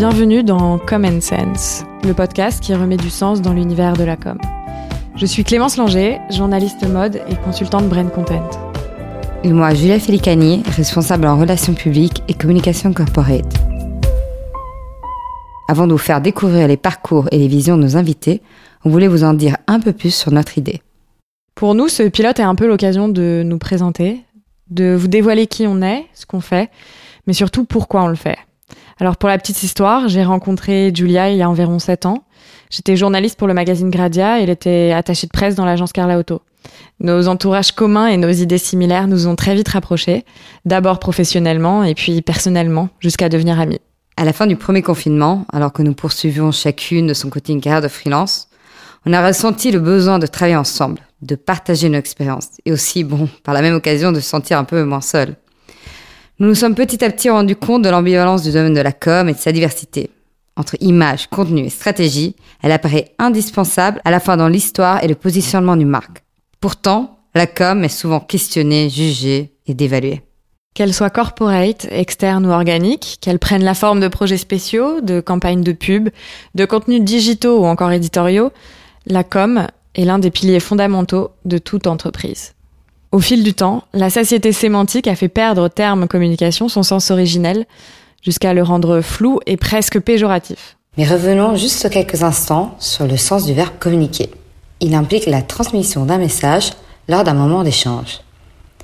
Bienvenue 0.00 0.42
dans 0.42 0.78
Common 0.78 1.20
Sense, 1.20 1.84
le 2.04 2.14
podcast 2.14 2.62
qui 2.62 2.74
remet 2.74 2.96
du 2.96 3.10
sens 3.10 3.42
dans 3.42 3.52
l'univers 3.52 3.98
de 3.98 4.02
la 4.02 4.16
com. 4.16 4.38
Je 5.14 5.26
suis 5.26 5.44
Clémence 5.44 5.76
Langer, 5.76 6.18
journaliste 6.30 6.88
mode 6.88 7.16
et 7.28 7.36
consultante 7.44 7.86
Brain 7.86 8.06
Content. 8.06 8.48
Et 9.44 9.52
moi, 9.52 9.74
Julia 9.74 9.98
Félicani, 9.98 10.62
responsable 10.74 11.26
en 11.26 11.38
relations 11.38 11.74
publiques 11.74 12.22
et 12.28 12.32
communication 12.32 12.94
corporate. 12.94 13.52
Avant 15.68 15.86
de 15.86 15.92
vous 15.92 15.98
faire 15.98 16.22
découvrir 16.22 16.66
les 16.66 16.78
parcours 16.78 17.28
et 17.30 17.36
les 17.36 17.48
visions 17.48 17.76
de 17.76 17.82
nos 17.82 17.98
invités, 17.98 18.40
on 18.86 18.88
voulait 18.88 19.06
vous 19.06 19.22
en 19.22 19.34
dire 19.34 19.58
un 19.66 19.80
peu 19.80 19.92
plus 19.92 20.14
sur 20.14 20.32
notre 20.32 20.56
idée. 20.56 20.80
Pour 21.54 21.74
nous, 21.74 21.88
ce 21.88 22.04
pilote 22.04 22.40
est 22.40 22.42
un 22.42 22.54
peu 22.54 22.66
l'occasion 22.66 23.10
de 23.10 23.42
nous 23.44 23.58
présenter, 23.58 24.24
de 24.70 24.94
vous 24.94 25.08
dévoiler 25.08 25.46
qui 25.46 25.66
on 25.66 25.82
est, 25.82 26.06
ce 26.14 26.24
qu'on 26.24 26.40
fait, 26.40 26.70
mais 27.26 27.34
surtout 27.34 27.66
pourquoi 27.66 28.04
on 28.04 28.08
le 28.08 28.14
fait. 28.14 28.38
Alors 29.00 29.16
pour 29.16 29.30
la 29.30 29.38
petite 29.38 29.62
histoire, 29.62 30.08
j'ai 30.08 30.22
rencontré 30.22 30.92
Julia 30.94 31.30
il 31.30 31.38
y 31.38 31.42
a 31.42 31.48
environ 31.48 31.78
7 31.78 32.04
ans. 32.04 32.22
J'étais 32.68 32.96
journaliste 32.96 33.38
pour 33.38 33.48
le 33.48 33.54
magazine 33.54 33.88
Gradia 33.88 34.38
et 34.38 34.42
elle 34.42 34.50
était 34.50 34.92
attachée 34.92 35.26
de 35.26 35.32
presse 35.32 35.54
dans 35.54 35.64
l'agence 35.64 35.92
Carla 35.92 36.18
Auto. 36.18 36.42
Nos 37.00 37.26
entourages 37.26 37.72
communs 37.72 38.08
et 38.08 38.18
nos 38.18 38.30
idées 38.30 38.58
similaires 38.58 39.08
nous 39.08 39.26
ont 39.26 39.36
très 39.36 39.54
vite 39.54 39.68
rapprochés, 39.68 40.26
d'abord 40.66 40.98
professionnellement 40.98 41.82
et 41.82 41.94
puis 41.94 42.20
personnellement, 42.20 42.90
jusqu'à 43.00 43.30
devenir 43.30 43.58
amis. 43.58 43.80
À 44.18 44.24
la 44.26 44.34
fin 44.34 44.46
du 44.46 44.56
premier 44.56 44.82
confinement, 44.82 45.46
alors 45.50 45.72
que 45.72 45.82
nous 45.82 45.94
poursuivions 45.94 46.52
chacune 46.52 47.06
de 47.06 47.14
son 47.14 47.30
côté 47.30 47.54
une 47.54 47.62
carrière 47.62 47.80
de 47.80 47.88
freelance, 47.88 48.48
on 49.06 49.14
a 49.14 49.26
ressenti 49.26 49.70
le 49.70 49.80
besoin 49.80 50.18
de 50.18 50.26
travailler 50.26 50.56
ensemble, 50.56 51.00
de 51.22 51.36
partager 51.36 51.88
nos 51.88 51.98
expériences 51.98 52.50
et 52.66 52.72
aussi, 52.72 53.02
bon, 53.02 53.30
par 53.44 53.54
la 53.54 53.62
même 53.62 53.74
occasion, 53.74 54.12
de 54.12 54.20
se 54.20 54.28
sentir 54.28 54.58
un 54.58 54.64
peu 54.64 54.84
moins 54.84 55.00
seul. 55.00 55.36
Nous 56.40 56.48
nous 56.48 56.54
sommes 56.54 56.74
petit 56.74 57.04
à 57.04 57.10
petit 57.10 57.28
rendus 57.28 57.54
compte 57.54 57.82
de 57.82 57.90
l'ambivalence 57.90 58.42
du 58.42 58.50
domaine 58.50 58.72
de 58.72 58.80
la 58.80 58.92
com 58.92 59.28
et 59.28 59.34
de 59.34 59.38
sa 59.38 59.52
diversité. 59.52 60.08
Entre 60.56 60.74
image, 60.80 61.26
contenu 61.26 61.66
et 61.66 61.68
stratégie, 61.68 62.34
elle 62.62 62.72
apparaît 62.72 63.12
indispensable 63.18 64.00
à 64.06 64.10
la 64.10 64.20
fois 64.20 64.38
dans 64.38 64.48
l'histoire 64.48 65.04
et 65.04 65.06
le 65.06 65.14
positionnement 65.14 65.76
d'une 65.76 65.90
marque. 65.90 66.22
Pourtant, 66.58 67.18
la 67.34 67.46
com 67.46 67.84
est 67.84 67.90
souvent 67.90 68.20
questionnée, 68.20 68.88
jugée 68.88 69.52
et 69.66 69.74
dévaluée. 69.74 70.22
Qu'elle 70.72 70.94
soit 70.94 71.10
corporate, 71.10 71.86
externe 71.90 72.46
ou 72.46 72.52
organique, 72.52 73.18
qu'elle 73.20 73.38
prenne 73.38 73.62
la 73.62 73.74
forme 73.74 74.00
de 74.00 74.08
projets 74.08 74.38
spéciaux, 74.38 75.02
de 75.02 75.20
campagnes 75.20 75.62
de 75.62 75.72
pub, 75.72 76.08
de 76.54 76.64
contenus 76.64 77.02
digitaux 77.02 77.60
ou 77.60 77.66
encore 77.66 77.92
éditoriaux, 77.92 78.50
la 79.04 79.24
com 79.24 79.66
est 79.94 80.06
l'un 80.06 80.18
des 80.18 80.30
piliers 80.30 80.60
fondamentaux 80.60 81.32
de 81.44 81.58
toute 81.58 81.86
entreprise. 81.86 82.54
Au 83.12 83.18
fil 83.18 83.42
du 83.42 83.54
temps, 83.54 83.82
la 83.92 84.08
satiété 84.08 84.52
sémantique 84.52 85.08
a 85.08 85.16
fait 85.16 85.28
perdre 85.28 85.64
au 85.64 85.68
terme 85.68 86.06
communication 86.06 86.68
son 86.68 86.84
sens 86.84 87.10
originel, 87.10 87.66
jusqu'à 88.22 88.54
le 88.54 88.62
rendre 88.62 89.00
flou 89.00 89.40
et 89.46 89.56
presque 89.56 89.98
péjoratif. 89.98 90.76
Mais 90.96 91.04
revenons 91.04 91.56
juste 91.56 91.90
quelques 91.90 92.22
instants 92.22 92.76
sur 92.78 93.08
le 93.08 93.16
sens 93.16 93.46
du 93.46 93.52
verbe 93.52 93.78
communiquer. 93.80 94.30
Il 94.78 94.94
implique 94.94 95.26
la 95.26 95.42
transmission 95.42 96.04
d'un 96.04 96.18
message 96.18 96.70
lors 97.08 97.24
d'un 97.24 97.34
moment 97.34 97.64
d'échange. 97.64 98.20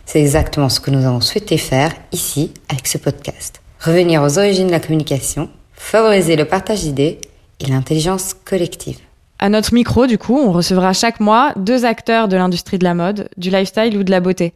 C'est 0.07 0.21
exactement 0.21 0.69
ce 0.69 0.81
que 0.81 0.91
nous 0.91 1.05
avons 1.05 1.21
souhaité 1.21 1.57
faire 1.57 1.93
ici 2.11 2.53
avec 2.69 2.89
ce 2.89 2.99
podcast. 2.99 3.61
Revenir 3.81 4.23
aux 4.23 4.39
origines 4.39 4.67
de 4.67 4.73
la 4.73 4.81
communication, 4.81 5.51
favoriser 5.73 6.35
le 6.35 6.47
partage 6.47 6.81
d'idées 6.81 7.21
et 7.61 7.67
l'intelligence 7.67 8.35
collective. 8.35 8.99
À 9.47 9.49
notre 9.49 9.75
micro, 9.75 10.09
du 10.09 10.19
coup, 10.19 10.37
on 10.37 10.51
recevra 10.51 10.93
chaque 10.93 11.21
mois 11.21 11.53
deux 11.55 11.85
acteurs 11.85 12.27
de 12.27 12.37
l'industrie 12.37 12.79
de 12.79 12.85
la 12.85 12.95
mode, 12.95 13.29
du 13.37 13.49
lifestyle 13.49 13.97
ou 13.97 14.03
de 14.03 14.11
la 14.11 14.19
beauté. 14.19 14.55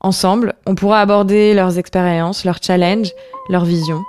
Ensemble, 0.00 0.54
on 0.64 0.74
pourra 0.74 1.02
aborder 1.02 1.52
leurs 1.52 1.76
expériences, 1.76 2.46
leurs 2.46 2.62
challenges, 2.62 3.10
leurs 3.50 3.66
visions. 3.66 4.02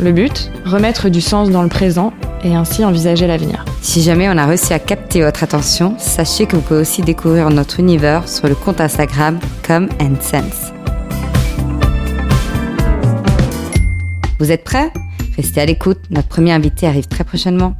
Le 0.00 0.10
but 0.10 0.50
Remettre 0.64 1.10
du 1.10 1.20
sens 1.20 1.48
dans 1.48 1.62
le 1.62 1.68
présent 1.68 2.12
et 2.42 2.56
ainsi 2.56 2.84
envisager 2.84 3.28
l'avenir. 3.28 3.64
Si 3.82 4.02
jamais 4.02 4.28
on 4.28 4.36
a 4.36 4.46
réussi 4.46 4.72
à 4.72 4.80
capter 4.80 5.22
votre 5.22 5.44
attention, 5.44 5.94
sachez 5.96 6.46
que 6.46 6.56
vous 6.56 6.62
pouvez 6.62 6.80
aussi 6.80 7.02
découvrir 7.02 7.50
notre 7.50 7.78
univers 7.78 8.28
sur 8.28 8.48
le 8.48 8.56
compte 8.56 8.80
Instagram 8.80 9.38
Come 9.64 9.88
and 10.00 10.20
Sense. 10.20 10.72
Vous 14.40 14.50
êtes 14.50 14.64
prêts? 14.64 14.90
Restez 15.36 15.60
à 15.60 15.66
l'écoute, 15.66 15.98
notre 16.10 16.28
premier 16.28 16.52
invité 16.52 16.86
arrive 16.86 17.08
très 17.08 17.22
prochainement. 17.22 17.76